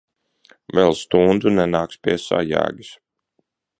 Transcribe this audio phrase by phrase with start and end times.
[0.77, 2.91] Vēl stundu nenāks pie sajēgas.